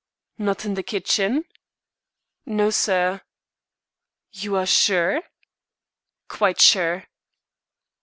"Not 0.39 0.65
in 0.65 0.73
the 0.73 0.81
kitchen?" 0.81 1.45
"No, 2.47 2.71
sir." 2.71 3.21
"You 4.31 4.55
are 4.55 4.65
sure?" 4.65 5.21
"Quite 6.27 6.59
sure." 6.59 7.05